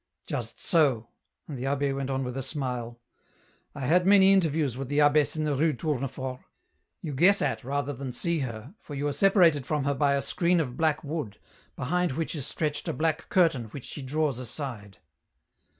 "Just 0.25 0.59
so," 0.59 1.09
and 1.47 1.59
the 1.59 1.65
abbd 1.65 1.93
went 1.95 2.09
on 2.09 2.23
with 2.23 2.35
a 2.35 2.41
smile,— 2.41 2.99
"I 3.75 3.81
had 3.81 4.07
many 4.07 4.33
interviews 4.33 4.75
with 4.75 4.89
the 4.89 4.97
abbess 4.97 5.35
in 5.35 5.43
the 5.43 5.55
Rue 5.55 5.73
Tournefort; 5.73 6.39
you 7.03 7.13
guess 7.13 7.39
at 7.39 7.63
rather 7.63 7.93
than 7.93 8.11
see 8.11 8.39
her, 8.39 8.73
for 8.79 8.95
you 8.95 9.07
are 9.07 9.13
separated 9.13 9.63
from 9.67 9.83
her 9.83 9.93
by 9.93 10.15
a 10.15 10.23
screen 10.23 10.59
of 10.59 10.75
black 10.75 11.03
wood, 11.03 11.37
behind 11.75 12.13
which 12.13 12.33
is 12.33 12.47
stretched 12.47 12.87
a 12.87 12.93
black 12.93 13.29
curtain 13.29 13.65
which 13.65 13.85
she 13.85 14.01
draws 14.01 14.39
aside." 14.39 14.97